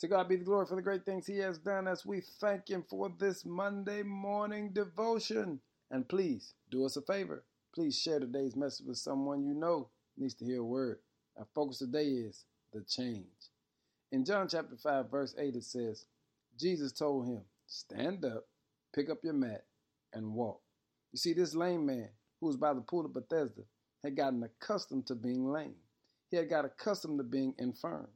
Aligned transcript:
To 0.00 0.08
God 0.08 0.30
be 0.30 0.36
the 0.36 0.44
glory 0.44 0.64
for 0.64 0.76
the 0.76 0.82
great 0.82 1.04
things 1.04 1.26
He 1.26 1.36
has 1.38 1.58
done 1.58 1.86
as 1.86 2.06
we 2.06 2.22
thank 2.40 2.70
Him 2.70 2.84
for 2.88 3.12
this 3.18 3.44
Monday 3.44 4.02
morning 4.02 4.70
devotion. 4.72 5.60
And 5.90 6.08
please 6.08 6.54
do 6.70 6.86
us 6.86 6.96
a 6.96 7.02
favor. 7.02 7.44
Please 7.74 8.00
share 8.00 8.18
today's 8.18 8.56
message 8.56 8.86
with 8.86 8.96
someone 8.96 9.44
you 9.44 9.52
know 9.52 9.90
needs 10.16 10.34
to 10.36 10.46
hear 10.46 10.60
a 10.60 10.64
word. 10.64 11.00
Our 11.36 11.46
focus 11.54 11.80
today 11.80 12.06
is 12.06 12.46
the 12.72 12.82
change. 12.88 13.26
In 14.10 14.24
John 14.24 14.48
chapter 14.48 14.74
5, 14.74 15.10
verse 15.10 15.34
8, 15.38 15.54
it 15.54 15.64
says, 15.64 16.06
Jesus 16.58 16.92
told 16.92 17.26
him, 17.26 17.42
Stand 17.66 18.24
up, 18.24 18.44
pick 18.94 19.10
up 19.10 19.18
your 19.22 19.34
mat, 19.34 19.64
and 20.14 20.32
walk. 20.32 20.62
You 21.12 21.18
see, 21.18 21.34
this 21.34 21.54
lame 21.54 21.84
man 21.84 22.08
who 22.40 22.46
was 22.46 22.56
by 22.56 22.72
the 22.72 22.80
pool 22.80 23.04
of 23.04 23.12
Bethesda 23.12 23.62
had 24.02 24.16
gotten 24.16 24.42
accustomed 24.42 25.06
to 25.08 25.14
being 25.14 25.52
lame. 25.52 25.74
He 26.30 26.38
had 26.38 26.48
got 26.48 26.64
accustomed 26.64 27.18
to 27.18 27.24
being 27.24 27.54
infirm. 27.58 28.08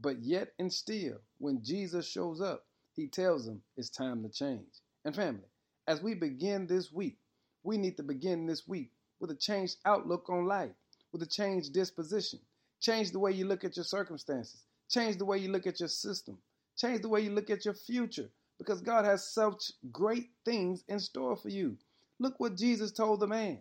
But 0.00 0.22
yet 0.22 0.52
and 0.58 0.72
still, 0.72 1.20
when 1.38 1.62
Jesus 1.62 2.08
shows 2.08 2.40
up, 2.40 2.64
he 2.94 3.06
tells 3.06 3.46
them 3.46 3.62
it's 3.76 3.90
time 3.90 4.22
to 4.22 4.28
change. 4.28 4.80
And 5.04 5.14
family, 5.14 5.48
as 5.86 6.02
we 6.02 6.14
begin 6.14 6.66
this 6.66 6.92
week, 6.92 7.18
we 7.62 7.78
need 7.78 7.96
to 7.96 8.02
begin 8.02 8.46
this 8.46 8.66
week 8.66 8.90
with 9.20 9.30
a 9.30 9.36
changed 9.36 9.78
outlook 9.84 10.28
on 10.28 10.46
life, 10.46 10.74
with 11.12 11.22
a 11.22 11.26
changed 11.26 11.72
disposition. 11.72 12.40
Change 12.80 13.12
the 13.12 13.18
way 13.18 13.32
you 13.32 13.46
look 13.46 13.64
at 13.64 13.76
your 13.76 13.84
circumstances. 13.84 14.62
Change 14.88 15.16
the 15.16 15.24
way 15.24 15.38
you 15.38 15.50
look 15.50 15.66
at 15.66 15.80
your 15.80 15.88
system. 15.88 16.38
Change 16.76 17.02
the 17.02 17.08
way 17.08 17.20
you 17.22 17.30
look 17.30 17.50
at 17.50 17.64
your 17.64 17.74
future 17.74 18.28
because 18.58 18.80
God 18.80 19.04
has 19.04 19.26
such 19.26 19.72
great 19.90 20.30
things 20.44 20.84
in 20.88 20.98
store 20.98 21.36
for 21.36 21.48
you. 21.48 21.76
Look 22.18 22.38
what 22.38 22.56
Jesus 22.56 22.92
told 22.92 23.20
the 23.20 23.26
man. 23.26 23.60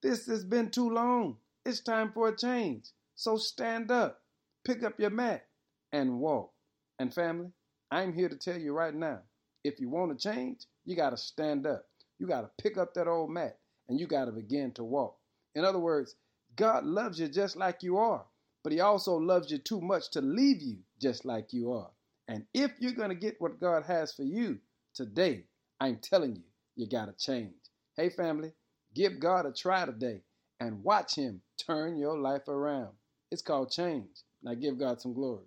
This 0.00 0.26
has 0.26 0.44
been 0.44 0.70
too 0.70 0.90
long. 0.90 1.36
It's 1.64 1.80
time 1.80 2.10
for 2.12 2.28
a 2.28 2.36
change. 2.36 2.86
So 3.14 3.36
stand 3.36 3.90
up, 3.90 4.20
pick 4.64 4.82
up 4.82 4.98
your 4.98 5.10
mat, 5.10 5.46
and 5.92 6.18
walk. 6.20 6.52
And 6.98 7.12
family, 7.12 7.50
I'm 7.90 8.12
here 8.12 8.28
to 8.28 8.36
tell 8.36 8.58
you 8.58 8.72
right 8.72 8.94
now 8.94 9.20
if 9.64 9.80
you 9.80 9.88
want 9.88 10.18
to 10.18 10.30
change, 10.30 10.66
you 10.84 10.96
got 10.96 11.10
to 11.10 11.16
stand 11.16 11.66
up. 11.66 11.86
You 12.18 12.26
got 12.26 12.42
to 12.42 12.62
pick 12.62 12.78
up 12.78 12.94
that 12.94 13.08
old 13.08 13.30
mat 13.30 13.58
and 13.88 13.98
you 13.98 14.06
got 14.06 14.26
to 14.26 14.32
begin 14.32 14.72
to 14.72 14.84
walk. 14.84 15.16
In 15.54 15.64
other 15.64 15.78
words, 15.78 16.14
God 16.56 16.84
loves 16.84 17.20
you 17.20 17.28
just 17.28 17.56
like 17.56 17.82
you 17.82 17.98
are, 17.98 18.24
but 18.62 18.72
He 18.72 18.80
also 18.80 19.16
loves 19.16 19.50
you 19.50 19.58
too 19.58 19.80
much 19.80 20.10
to 20.12 20.20
leave 20.20 20.62
you 20.62 20.78
just 21.00 21.24
like 21.24 21.52
you 21.52 21.72
are. 21.72 21.90
And 22.28 22.44
if 22.54 22.72
you're 22.78 22.92
going 22.92 23.10
to 23.10 23.14
get 23.14 23.40
what 23.40 23.60
God 23.60 23.84
has 23.84 24.12
for 24.12 24.22
you 24.22 24.58
today, 24.94 25.44
I'm 25.80 25.96
telling 25.96 26.36
you, 26.36 26.42
you 26.76 26.88
got 26.88 27.06
to 27.06 27.12
change. 27.12 27.54
Hey, 27.96 28.08
family, 28.08 28.52
give 28.94 29.20
God 29.20 29.46
a 29.46 29.52
try 29.52 29.84
today 29.84 30.22
and 30.60 30.82
watch 30.84 31.16
Him 31.16 31.42
turn 31.58 31.96
your 31.96 32.18
life 32.18 32.48
around. 32.48 32.90
It's 33.30 33.42
called 33.42 33.70
change. 33.70 34.08
Now 34.42 34.54
give 34.54 34.78
God 34.78 35.00
some 35.00 35.14
glory. 35.14 35.46